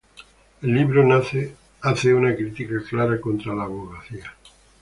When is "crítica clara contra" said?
2.35-3.53